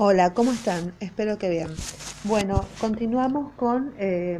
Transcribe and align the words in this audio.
Hola, 0.00 0.32
¿cómo 0.32 0.52
están? 0.52 0.92
Espero 1.00 1.38
que 1.38 1.50
bien. 1.50 1.70
Bueno, 2.22 2.64
continuamos 2.80 3.50
con 3.54 3.94
eh, 3.98 4.38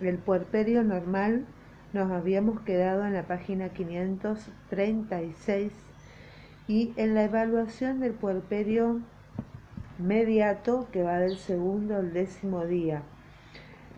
el 0.00 0.18
puerperio 0.18 0.82
normal. 0.82 1.46
Nos 1.92 2.10
habíamos 2.10 2.60
quedado 2.62 3.06
en 3.06 3.14
la 3.14 3.22
página 3.22 3.68
536 3.68 5.70
y 6.66 6.92
en 6.96 7.14
la 7.14 7.22
evaluación 7.22 8.00
del 8.00 8.14
puerperio 8.14 9.00
mediato 9.98 10.88
que 10.90 11.04
va 11.04 11.20
del 11.20 11.38
segundo 11.38 11.94
al 11.94 12.12
décimo 12.12 12.66
día. 12.66 13.04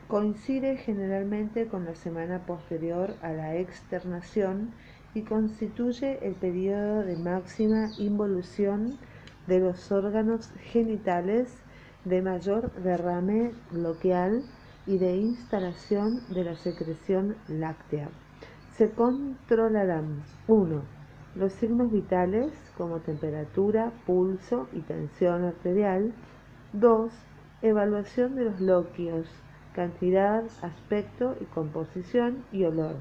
Coincide 0.09 0.77
generalmente 0.77 1.69
con 1.69 1.87
la 1.87 1.95
semana 1.95 2.45
posterior 2.45 3.17
a 3.23 3.33
la 3.33 3.57
externación 3.57 4.75
y 5.15 5.23
constituye 5.23 6.19
el 6.21 6.35
periodo 6.35 7.03
de 7.03 7.17
máxima 7.17 7.89
involución 7.97 8.99
de 9.49 9.61
los 9.61 9.91
órganos 9.91 10.53
genitales 10.73 11.49
de 12.05 12.23
mayor 12.23 12.71
derrame 12.83 13.53
loquial 13.73 14.45
y 14.87 14.99
de 14.99 15.17
instalación 15.17 16.21
de 16.29 16.45
la 16.45 16.55
secreción 16.57 17.35
láctea. 17.49 18.09
Se 18.77 18.91
controlarán 18.91 20.23
1. 20.47 20.83
Los 21.35 21.53
signos 21.55 21.91
vitales 21.91 22.53
como 22.77 22.99
temperatura, 23.01 23.91
pulso 24.07 24.69
y 24.73 24.81
tensión 24.81 25.45
arterial. 25.45 26.13
2. 26.75 27.11
Evaluación 27.63 28.37
de 28.37 28.45
los 28.45 28.61
loquios, 28.61 29.27
cantidad, 29.75 30.45
aspecto 30.63 31.37
y 31.41 31.45
composición 31.47 32.45
y 32.53 32.65
olor. 32.65 32.97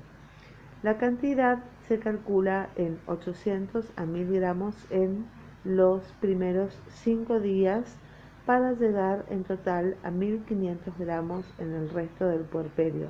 La 0.82 0.98
cantidad 0.98 1.64
se 1.88 2.00
calcula 2.00 2.70
en 2.76 3.00
800 3.08 3.86
a 3.96 4.06
1000 4.06 4.32
gramos 4.34 4.76
en 4.90 5.26
los 5.68 6.02
primeros 6.22 6.82
cinco 6.88 7.40
días 7.42 7.98
para 8.46 8.72
llegar 8.72 9.26
en 9.30 9.44
total 9.44 9.98
a 10.04 10.12
1500 10.12 10.98
gramos 10.98 11.46
en 11.60 11.74
el 11.74 11.90
resto 11.90 12.26
del 12.26 12.42
puerperio. 12.42 13.08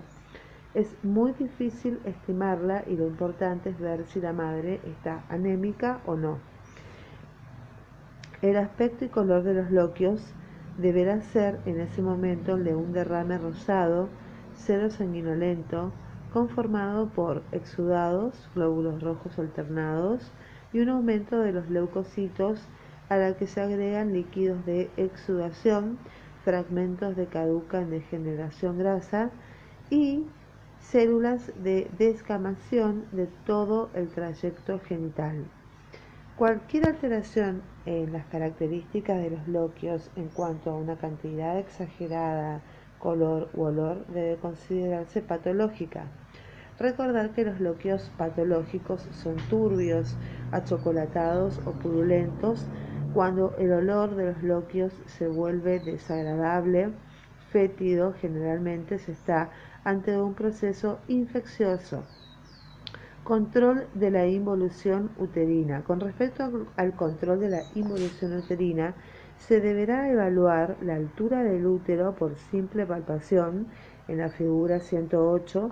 Es 0.73 0.95
muy 1.03 1.33
difícil 1.33 1.99
estimarla 2.03 2.83
y 2.87 2.97
lo 2.97 3.05
importante 3.05 3.69
es 3.69 3.79
ver 3.79 4.05
si 4.07 4.19
la 4.19 4.33
madre 4.33 4.81
está 4.83 5.23
anémica 5.29 6.01
o 6.07 6.15
no. 6.15 6.39
El 8.41 8.57
aspecto 8.57 9.05
y 9.05 9.09
color 9.09 9.43
de 9.43 9.53
los 9.53 9.69
loquios 9.69 10.33
deberá 10.77 11.21
ser 11.21 11.59
en 11.65 11.79
ese 11.79 12.01
momento 12.01 12.55
el 12.55 12.63
de 12.63 12.75
un 12.75 12.91
derrame 12.91 13.37
rosado, 13.37 14.09
cero 14.55 14.89
sanguinolento, 14.89 15.91
conformado 16.33 17.09
por 17.09 17.43
exudados, 17.51 18.49
glóbulos 18.55 19.01
rojos 19.01 19.37
alternados, 19.37 20.31
y 20.73 20.79
un 20.79 20.89
aumento 20.89 21.39
de 21.39 21.51
los 21.51 21.69
leucocitos 21.69 22.59
a 23.09 23.17
la 23.17 23.35
que 23.35 23.47
se 23.47 23.61
agregan 23.61 24.13
líquidos 24.13 24.65
de 24.65 24.89
exudación, 24.97 25.97
fragmentos 26.43 27.15
de 27.15 27.25
caduca 27.27 27.81
en 27.81 27.89
degeneración 27.89 28.77
grasa 28.77 29.31
y 29.89 30.25
células 30.79 31.51
de 31.63 31.89
descamación 31.97 33.05
de 33.11 33.27
todo 33.45 33.89
el 33.93 34.09
trayecto 34.09 34.79
genital. 34.79 35.45
Cualquier 36.37 36.87
alteración 36.87 37.63
en 37.85 38.13
las 38.13 38.25
características 38.27 39.17
de 39.17 39.31
los 39.31 39.47
loquios 39.47 40.11
en 40.15 40.27
cuanto 40.27 40.69
a 40.69 40.75
una 40.75 40.95
cantidad 40.97 41.57
exagerada, 41.57 42.61
color 42.99 43.49
u 43.53 43.63
olor 43.63 44.05
debe 44.07 44.37
considerarse 44.37 45.21
patológica. 45.21 46.05
Recordar 46.79 47.31
que 47.31 47.43
los 47.43 47.59
loquios 47.59 48.11
patológicos 48.17 49.07
son 49.11 49.37
turbios, 49.49 50.15
achocolatados 50.51 51.59
o 51.65 51.71
purulentos 51.71 52.67
cuando 53.15 53.55
el 53.57 53.71
olor 53.71 54.15
de 54.15 54.27
los 54.27 54.43
loquios 54.43 54.93
se 55.07 55.27
vuelve 55.27 55.79
desagradable, 55.79 56.89
fétido, 57.51 58.13
generalmente 58.13 58.99
se 58.99 59.13
está 59.13 59.49
ante 59.83 60.15
un 60.17 60.35
proceso 60.35 60.99
infeccioso. 61.07 62.03
Control 63.23 63.87
de 63.95 64.11
la 64.11 64.27
involución 64.27 65.09
uterina. 65.17 65.83
Con 65.83 65.99
respecto 65.99 66.67
al 66.75 66.95
control 66.95 67.39
de 67.39 67.49
la 67.49 67.61
involución 67.73 68.37
uterina, 68.37 68.93
se 69.37 69.61
deberá 69.61 70.11
evaluar 70.11 70.77
la 70.81 70.95
altura 70.95 71.43
del 71.43 71.65
útero 71.65 72.13
por 72.13 72.35
simple 72.51 72.85
palpación 72.85 73.67
en 74.07 74.19
la 74.19 74.29
figura 74.29 74.79
108 74.79 75.71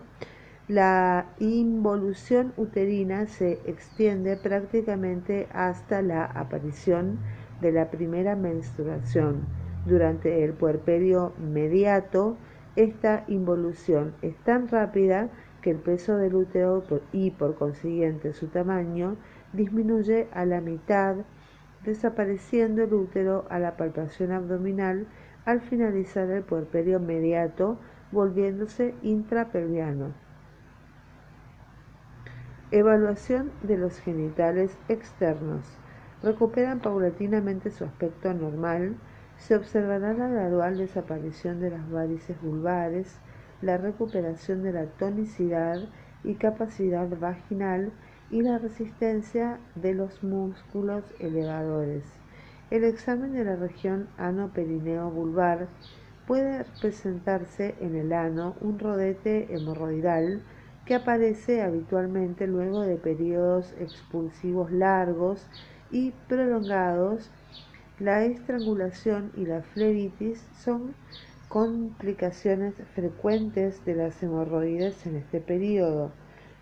la 0.67 1.27
involución 1.37 2.51
uterina 2.57 3.27
se 3.27 3.59
extiende 3.65 4.35
prácticamente 4.35 5.47
hasta 5.53 6.01
la 6.01 6.25
aparición 6.25 7.19
de 7.61 7.71
la 7.71 7.91
primera 7.91 8.35
menstruación. 8.35 9.45
Durante 9.85 10.43
el 10.43 10.53
puerperio 10.53 11.33
mediato, 11.37 12.37
esta 12.75 13.25
involución 13.27 14.15
es 14.23 14.35
tan 14.37 14.67
rápida 14.67 15.29
que 15.61 15.69
el 15.69 15.77
peso 15.77 16.17
del 16.17 16.33
útero 16.33 16.83
y 17.11 17.29
por 17.29 17.53
consiguiente 17.53 18.33
su 18.33 18.47
tamaño 18.47 19.17
disminuye 19.53 20.27
a 20.33 20.45
la 20.45 20.61
mitad, 20.61 21.17
desapareciendo 21.83 22.83
el 22.83 22.93
útero 22.95 23.45
a 23.51 23.59
la 23.59 23.77
palpación 23.77 24.31
abdominal 24.31 25.05
al 25.45 25.61
finalizar 25.61 26.27
el 26.31 26.41
puerperio 26.41 26.99
mediato, 26.99 27.77
volviéndose 28.11 28.95
intrapelviano. 29.03 30.25
Evaluación 32.71 33.51
de 33.61 33.77
los 33.77 33.99
genitales 33.99 34.75
externos. 34.89 35.63
Recuperan 36.23 36.79
paulatinamente 36.79 37.69
su 37.69 37.83
aspecto 37.83 38.33
normal. 38.33 38.95
Se 39.37 39.55
observará 39.55 40.13
la 40.13 40.27
gradual 40.27 40.79
desaparición 40.79 41.61
de 41.61 41.69
las 41.69 41.91
varices 41.91 42.41
vulvares, 42.41 43.19
la 43.61 43.77
recuperación 43.77 44.63
de 44.63 44.73
la 44.73 44.87
tonicidad 44.87 45.79
y 46.23 46.35
capacidad 46.35 47.07
vaginal 47.19 47.91
y 48.31 48.41
la 48.41 48.57
resistencia 48.57 49.59
de 49.75 49.93
los 49.93 50.23
músculos 50.23 51.03
elevadores. 51.19 52.03
El 52.71 52.83
examen 52.83 53.33
de 53.33 53.43
la 53.43 53.57
región 53.57 54.07
ano-perineo 54.17 55.11
vulvar 55.11 55.67
puede 56.25 56.65
presentarse 56.81 57.75
en 57.79 57.95
el 57.95 58.11
ano 58.11 58.55
un 58.59 58.79
rodete 58.79 59.53
hemorroidal 59.53 60.41
que 60.85 60.96
aparece 60.96 61.62
habitualmente 61.62 62.47
luego 62.47 62.81
de 62.81 62.97
periodos 62.97 63.73
expulsivos 63.79 64.72
largos 64.72 65.47
y 65.91 66.12
prolongados. 66.28 67.31
La 68.00 68.23
estrangulación 68.25 69.31
y 69.35 69.45
la 69.45 69.62
flebitis 69.62 70.45
son 70.57 70.94
complicaciones 71.47 72.75
frecuentes 72.94 73.84
de 73.85 73.95
las 73.95 74.22
hemorroides 74.22 75.06
en 75.06 75.16
este 75.16 75.40
periodo. 75.40 76.12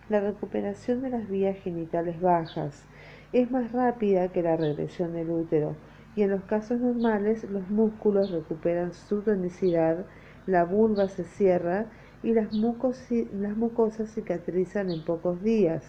La 0.09 0.19
recuperación 0.19 1.01
de 1.01 1.09
las 1.09 1.27
vías 1.29 1.57
genitales 1.57 2.21
bajas 2.21 2.83
es 3.31 3.49
más 3.49 3.71
rápida 3.71 4.27
que 4.27 4.43
la 4.43 4.55
regresión 4.55 5.13
del 5.13 5.31
útero 5.31 5.75
y 6.15 6.21
en 6.21 6.29
los 6.29 6.43
casos 6.43 6.79
normales 6.79 7.43
los 7.45 7.69
músculos 7.69 8.29
recuperan 8.29 8.93
su 8.93 9.21
tonicidad, 9.21 10.05
la 10.45 10.63
vulva 10.65 11.07
se 11.07 11.23
cierra 11.23 11.87
y 12.23 12.33
las, 12.33 12.53
mucosas 12.53 14.13
cicatrizan 14.13 14.89
en 14.89 15.03
pocos 15.03 15.43
días. 15.43 15.83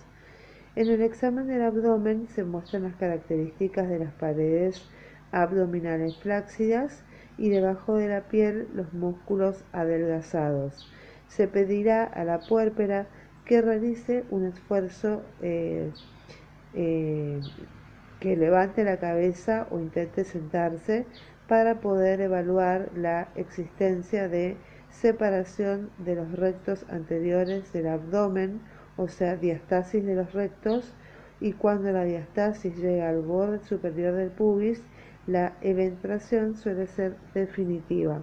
En 0.77 0.89
el 0.89 1.03
examen 1.03 1.47
del 1.47 1.63
abdomen 1.63 2.27
se 2.29 2.43
muestran 2.43 2.83
las 2.83 2.97
características 2.97 3.89
de 3.89 4.01
las 4.01 4.13
paredes 4.13 4.85
abdominales 5.31 6.17
flácidas 6.19 7.05
y 7.39 7.49
debajo 7.49 7.97
de 7.97 8.09
la 8.09 8.23
piel 8.23 8.69
los 8.75 8.93
músculos 8.93 9.65
adelgazados. 9.73 10.91
Se 11.29 11.47
pedirá 11.47 12.05
a 12.05 12.25
la 12.25 12.41
puérpera 12.41 13.07
que 13.45 13.63
realice 13.63 14.25
un 14.31 14.47
esfuerzo 14.47 15.23
eh, 15.43 15.93
eh, 16.75 17.41
que 18.21 18.37
levante 18.37 18.85
la 18.85 18.99
cabeza 18.99 19.69
o 19.71 19.79
intente 19.79 20.25
sentarse 20.25 21.07
para 21.47 21.81
poder 21.81 22.21
evaluar 22.21 22.91
la 22.97 23.29
existencia 23.37 24.29
de 24.29 24.57
separación 25.01 25.91
de 25.99 26.15
los 26.15 26.33
rectos 26.33 26.85
anteriores 26.89 27.73
del 27.73 27.89
abdomen, 27.89 28.61
o 28.97 29.09
sea, 29.09 29.37
diastasis 29.37 30.05
de 30.05 30.15
los 30.15 30.33
rectos, 30.33 30.95
y 31.41 31.53
cuando 31.53 31.91
la 31.93 32.05
diastasis 32.05 32.77
llega 32.77 33.09
al 33.09 33.23
borde 33.23 33.59
superior 33.59 34.15
del 34.15 34.31
pubis, 34.31 34.83
la 35.27 35.55
eventración 35.63 36.55
suele 36.55 36.87
ser 36.87 37.17
definitiva. 37.35 38.23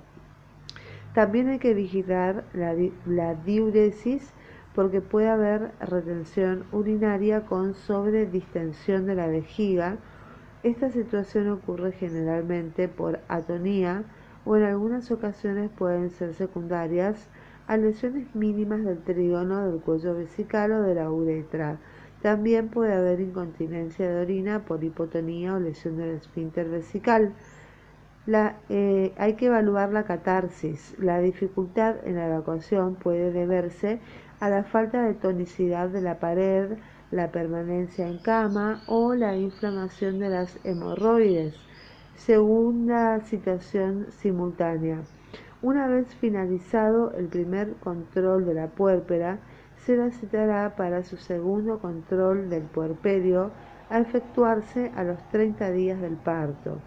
También 1.14 1.50
hay 1.50 1.60
que 1.60 1.74
vigilar 1.74 2.46
la, 2.54 2.74
la 3.06 3.36
diuresis 3.36 4.34
porque 4.74 5.02
puede 5.02 5.28
haber 5.28 5.72
retención 5.82 6.64
urinaria 6.72 7.42
con 7.46 7.74
sobredistensión 7.74 9.06
de 9.06 9.16
la 9.16 9.28
vejiga. 9.28 9.98
Esta 10.64 10.90
situación 10.90 11.50
ocurre 11.50 11.92
generalmente 11.92 12.88
por 12.88 13.20
atonía, 13.28 14.06
o 14.46 14.58
en 14.58 14.64
algunas 14.64 15.12
ocasiones 15.12 15.70
pueden 15.70 16.10
ser 16.10 16.34
secundarias 16.34 17.28
a 17.68 17.78
lesiones 17.78 18.36
mínimas 18.36 18.84
del 18.84 19.00
trígono 19.00 19.66
del 19.66 19.80
cuello 19.82 20.16
vesical 20.16 20.72
o 20.72 20.82
de 20.82 20.96
la 20.96 21.10
uretra. 21.12 21.78
También 22.22 22.70
puede 22.70 22.94
haber 22.94 23.20
incontinencia 23.20 24.10
de 24.10 24.22
orina 24.22 24.66
por 24.66 24.84
hipotonía 24.84 25.56
o 25.56 25.60
lesión 25.60 25.98
del 25.98 26.12
esfínter 26.12 26.70
vesical. 26.70 27.34
eh, 28.70 29.14
hay 29.18 29.34
que 29.34 29.48
evaluar 29.48 29.92
la 29.92 30.04
catarsis. 30.04 30.96
La 31.00 31.20
dificultad 31.20 31.96
en 32.06 32.16
la 32.16 32.28
evacuación 32.28 32.96
puede 32.96 33.32
deberse 33.32 34.00
a 34.40 34.50
la 34.50 34.64
falta 34.64 35.04
de 35.04 35.14
tonicidad 35.14 35.90
de 35.90 36.02
la 36.02 36.20
pared, 36.20 36.78
la 37.12 37.32
permanencia 37.32 38.08
en 38.08 38.20
cama 38.20 38.82
o 38.88 39.14
la 39.16 39.36
inflamación 39.36 40.20
de 40.20 40.30
las 40.30 40.58
hemorroides, 40.64 41.56
segunda 42.26 43.20
situación 43.22 44.06
simultánea. 44.20 45.02
Una 45.64 45.88
vez 45.88 46.14
finalizado 46.16 47.14
el 47.14 47.26
primer 47.26 47.74
control 47.84 48.46
de 48.46 48.54
la 48.54 48.68
puérpera, 48.68 49.40
se 49.78 49.98
la 49.98 50.12
citará 50.12 50.76
para 50.76 51.04
su 51.04 51.18
segundo 51.18 51.80
control 51.80 52.50
del 52.50 52.64
puerperio 52.64 53.50
a 53.90 54.00
efectuarse 54.00 54.92
a 54.96 55.04
los 55.04 55.18
30 55.30 55.72
días 55.72 56.00
del 56.00 56.16
parto. 56.16 56.78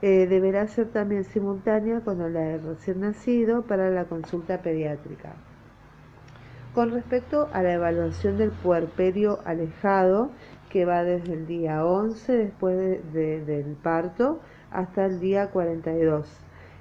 Eh, 0.00 0.26
deberá 0.26 0.66
ser 0.66 0.88
también 0.88 1.22
simultánea 1.22 2.00
con 2.00 2.18
la 2.18 2.40
del 2.40 2.64
recién 2.64 3.00
nacido 3.00 3.62
para 3.62 3.90
la 3.90 4.06
consulta 4.06 4.60
pediátrica. 4.60 5.34
Con 6.74 6.90
respecto 6.90 7.50
a 7.52 7.62
la 7.62 7.74
evaluación 7.74 8.38
del 8.38 8.50
puerperio 8.50 9.40
alejado, 9.44 10.30
que 10.70 10.86
va 10.86 11.04
desde 11.04 11.34
el 11.34 11.46
día 11.46 11.84
11 11.84 12.32
después 12.32 12.78
del 13.12 13.76
parto 13.82 14.40
hasta 14.70 15.04
el 15.04 15.20
día 15.20 15.50
42. 15.50 16.26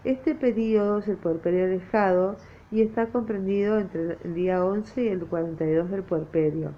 Este 0.06 0.34
periodo 0.34 1.00
es 1.00 1.10
el 1.10 1.18
puerperio 1.18 1.66
alejado 1.66 2.38
y 2.72 2.82
está 2.82 3.08
comprendido 3.08 3.80
entre 3.80 4.18
el 4.24 4.34
día 4.34 4.64
11 4.64 5.04
y 5.04 5.08
el 5.10 5.26
42 5.26 5.92
del 5.92 6.04
puerperio. 6.04 6.72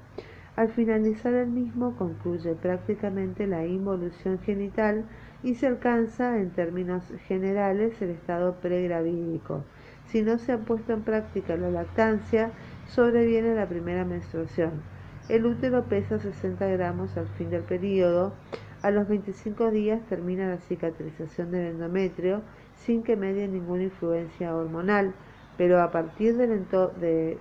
Al 0.56 0.69
finalizar 0.69 1.36
el 1.36 1.50
mismo 1.50 1.95
concluye 1.95 2.56
prácticamente 2.56 3.45
la 3.45 3.63
involución 3.66 4.39
genital 4.39 5.06
y 5.44 5.54
se 5.54 5.68
alcanza 5.68 6.38
en 6.39 6.50
términos 6.50 7.04
generales 7.27 8.01
el 8.01 8.09
estado 8.09 8.56
pregravídico. 8.56 9.63
Si 10.07 10.21
no 10.21 10.38
se 10.38 10.51
ha 10.51 10.57
puesto 10.59 10.94
en 10.94 11.01
práctica 11.01 11.56
la 11.56 11.69
lactancia, 11.69 12.51
sobreviene 12.88 13.56
la 13.56 13.68
primera 13.68 14.06
menstruación. 14.06 14.81
El 15.30 15.45
útero 15.45 15.83
pesa 15.85 16.19
60 16.19 16.68
gramos 16.68 17.15
al 17.18 17.27
fin 17.30 17.50
del 17.50 17.63
periodo. 17.63 18.33
A 18.81 18.91
los 18.91 19.07
25 19.07 19.71
días 19.71 20.01
termina 20.09 20.50
la 20.50 20.57
cicatrización 20.57 21.51
del 21.51 21.68
endometrio 21.68 22.41
sin 22.75 23.03
que 23.03 23.15
medie 23.15 23.47
ninguna 23.47 23.83
influencia 23.83 24.56
hormonal, 24.56 25.13
pero 25.57 25.81
a 25.81 25.91
partir 25.91 26.35
de 26.35 27.38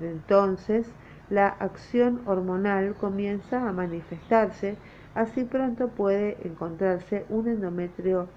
entonces 0.00 0.86
la 1.30 1.48
acción 1.48 2.20
hormonal 2.26 2.94
comienza 2.94 3.66
a 3.66 3.72
manifestarse 3.72 4.76
Así 5.14 5.44
pronto 5.44 5.88
puede 5.88 6.38
encontrarse 6.42 7.26
un 7.28 7.46
endometrio 7.46 8.28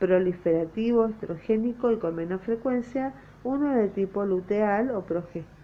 proliferativo, 0.00 1.06
estrogénico 1.06 1.92
y 1.92 1.98
con 1.98 2.16
menos 2.16 2.42
frecuencia, 2.42 3.14
uno 3.46 3.74
de 3.76 3.88
tipo 3.88 4.24
luteal 4.24 4.90
o 4.90 5.04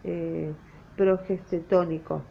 eh, 0.05 0.53
progestetónico. 0.97 2.23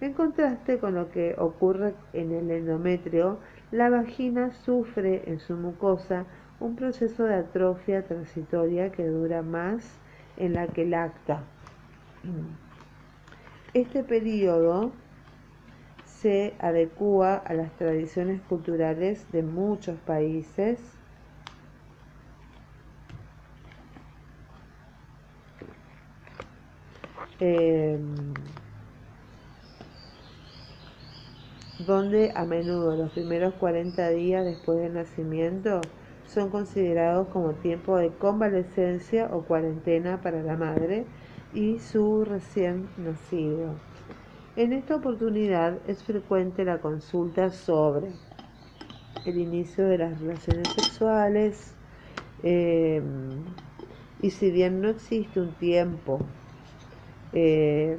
En 0.00 0.12
contraste 0.14 0.78
con 0.78 0.94
lo 0.94 1.10
que 1.10 1.34
ocurre 1.38 1.94
en 2.12 2.32
el 2.32 2.50
endometrio, 2.50 3.38
la 3.70 3.90
vagina 3.90 4.52
sufre 4.52 5.24
en 5.26 5.40
su 5.40 5.54
mucosa 5.54 6.24
un 6.60 6.74
proceso 6.74 7.24
de 7.24 7.34
atrofia 7.34 8.06
transitoria 8.06 8.90
que 8.90 9.06
dura 9.06 9.42
más 9.42 9.98
en 10.36 10.54
la 10.54 10.66
que 10.68 10.86
lacta. 10.86 11.42
Este 13.74 14.02
periodo 14.02 14.92
se 16.04 16.54
adecua 16.58 17.34
a 17.34 17.52
las 17.54 17.70
tradiciones 17.76 18.40
culturales 18.42 19.30
de 19.30 19.42
muchos 19.42 19.98
países. 19.98 20.97
Em, 27.40 28.34
donde 31.86 32.32
a 32.34 32.44
menudo 32.44 32.96
los 32.96 33.12
primeros 33.12 33.54
40 33.54 34.08
días 34.10 34.44
después 34.44 34.80
del 34.80 34.94
nacimiento 34.94 35.80
son 36.26 36.50
considerados 36.50 37.28
como 37.28 37.52
tiempo 37.52 37.96
de 37.96 38.10
convalecencia 38.10 39.30
o 39.32 39.42
cuarentena 39.42 40.20
para 40.20 40.42
la 40.42 40.56
madre 40.56 41.04
y 41.54 41.78
su 41.78 42.24
recién 42.24 42.88
nacido. 42.96 43.76
En 44.56 44.72
esta 44.72 44.96
oportunidad 44.96 45.78
es 45.86 46.02
frecuente 46.02 46.64
la 46.64 46.80
consulta 46.80 47.50
sobre 47.50 48.08
el 49.24 49.38
inicio 49.38 49.86
de 49.86 49.98
las 49.98 50.20
relaciones 50.20 50.68
sexuales 50.70 51.74
eh, 52.42 53.00
y 54.20 54.30
si 54.30 54.50
bien 54.50 54.80
no 54.80 54.88
existe 54.88 55.40
un 55.40 55.52
tiempo 55.52 56.18
eh, 57.32 57.96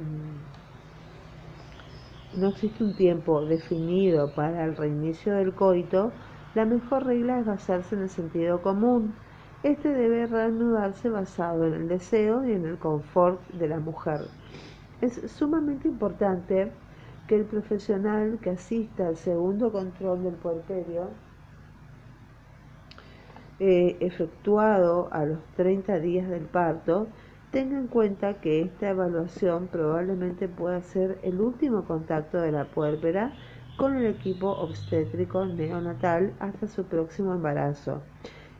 no 2.36 2.48
existe 2.48 2.84
un 2.84 2.94
tiempo 2.94 3.44
definido 3.44 4.32
para 4.34 4.64
el 4.64 4.76
reinicio 4.76 5.34
del 5.34 5.52
coito, 5.52 6.12
la 6.54 6.64
mejor 6.64 7.06
regla 7.06 7.40
es 7.40 7.46
basarse 7.46 7.94
en 7.94 8.02
el 8.02 8.08
sentido 8.08 8.62
común. 8.62 9.14
Este 9.62 9.88
debe 9.88 10.26
reanudarse 10.26 11.08
basado 11.08 11.66
en 11.66 11.74
el 11.74 11.88
deseo 11.88 12.44
y 12.44 12.52
en 12.52 12.66
el 12.66 12.78
confort 12.78 13.40
de 13.50 13.68
la 13.68 13.78
mujer. 13.78 14.22
Es 15.00 15.20
sumamente 15.30 15.88
importante 15.88 16.72
que 17.28 17.36
el 17.36 17.44
profesional 17.44 18.38
que 18.42 18.50
asista 18.50 19.06
al 19.06 19.16
segundo 19.16 19.70
control 19.70 20.24
del 20.24 20.34
puerperio, 20.34 21.10
eh, 23.60 23.96
efectuado 24.00 25.08
a 25.12 25.24
los 25.24 25.38
30 25.56 25.98
días 26.00 26.28
del 26.28 26.44
parto, 26.44 27.06
tenga 27.50 27.78
en 27.78 27.88
cuenta 27.88 28.40
que 28.40 28.62
esta 28.62 28.90
evaluación 28.90 29.66
probablemente 29.66 30.48
pueda 30.48 30.80
ser 30.82 31.18
el 31.22 31.40
último 31.40 31.84
contacto 31.84 32.40
de 32.40 32.52
la 32.52 32.64
puérpera 32.64 33.32
con 33.76 33.96
el 33.96 34.06
equipo 34.06 34.50
obstétrico 34.50 35.44
neonatal 35.46 36.32
hasta 36.38 36.68
su 36.68 36.84
próximo 36.84 37.34
embarazo. 37.34 38.02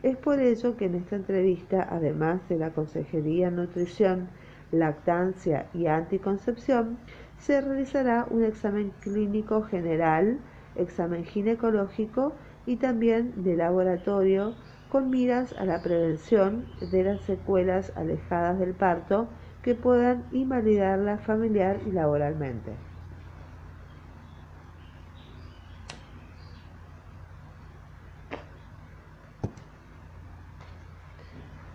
Es 0.03 0.17
por 0.17 0.39
ello 0.39 0.75
que 0.75 0.85
en 0.85 0.95
esta 0.95 1.15
entrevista, 1.15 1.87
además 1.89 2.41
de 2.49 2.57
la 2.57 2.71
consejería 2.71 3.51
nutrición, 3.51 4.29
lactancia 4.71 5.67
y 5.73 5.85
anticoncepción, 5.85 6.97
se 7.37 7.61
realizará 7.61 8.25
un 8.29 8.43
examen 8.43 8.91
clínico 8.99 9.61
general, 9.63 10.39
examen 10.75 11.23
ginecológico 11.23 12.33
y 12.65 12.77
también 12.77 13.43
de 13.43 13.55
laboratorio 13.55 14.55
con 14.91 15.09
miras 15.09 15.53
a 15.57 15.63
la 15.63 15.81
prevención 15.81 16.65
de 16.91 17.03
las 17.03 17.21
secuelas 17.21 17.93
alejadas 17.95 18.59
del 18.59 18.73
parto 18.73 19.29
que 19.63 19.73
puedan 19.73 20.25
invalidarla 20.33 21.17
familiar 21.17 21.79
y 21.87 21.91
laboralmente. 21.91 22.73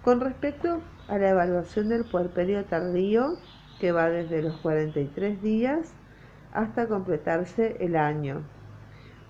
Con 0.04 0.20
respecto 0.20 0.82
a 1.08 1.16
la 1.16 1.30
evaluación 1.30 1.88
del 1.88 2.04
puerperio 2.04 2.66
tardío, 2.66 3.38
que 3.80 3.92
va 3.92 4.10
desde 4.10 4.42
los 4.42 4.56
43 4.58 5.42
días 5.42 5.94
hasta 6.52 6.86
completarse 6.86 7.78
el 7.80 7.96
año. 7.96 8.42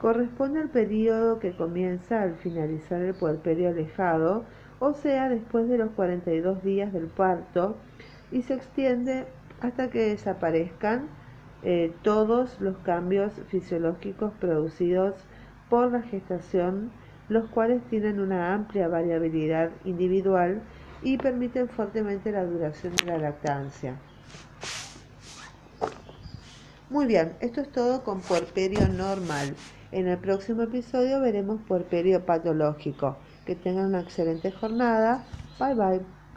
Corresponde 0.01 0.61
al 0.61 0.69
periodo 0.69 1.39
que 1.39 1.57
comienza 1.57 2.23
al 2.23 2.35
finalizar 2.37 3.01
el 3.01 3.15
puerperio 3.15 3.71
alejado, 3.71 4.45
o 4.79 4.93
sea, 4.93 5.29
después 5.29 5.69
de 5.69 5.79
los 5.79 5.91
42 5.93 6.63
días 6.63 6.93
del 6.93 7.07
parto, 7.07 7.77
y 8.31 8.43
se 8.43 8.55
extiende 8.55 9.27
hasta 9.61 9.89
que 9.89 10.11
desaparezcan 10.11 11.09
eh, 11.63 11.93
todos 12.03 12.61
los 12.61 12.77
cambios 12.79 13.33
fisiológicos 13.49 14.33
producidos 14.39 15.15
por 15.71 15.91
la 15.91 16.03
gestación, 16.03 16.91
los 17.29 17.49
cuales 17.49 17.83
tienen 17.89 18.21
una 18.21 18.55
amplia 18.55 18.89
variabilidad 18.89 19.71
individual 19.85 20.61
y 21.03 21.17
permiten 21.17 21.69
fuertemente 21.69 22.33
la 22.33 22.45
duración 22.45 22.95
de 22.97 23.07
la 23.07 23.19
lactancia. 23.19 23.97
Muy 26.89 27.07
bien, 27.07 27.37
esto 27.41 27.61
es 27.61 27.71
todo 27.71 28.03
con 28.03 28.25
puerperio 28.25 28.89
normal. 28.89 29.57
En 29.93 30.09
el 30.09 30.19
próximo 30.21 30.63
episodio 30.63 31.21
veremos 31.21 31.63
puerperio 31.63 32.27
patológico. 32.27 33.21
Que 33.45 33.55
tengan 33.55 33.87
una 33.87 34.01
excelente 34.01 34.51
jornada. 34.51 35.29
Bye 35.61 35.75
bye. 35.75 36.16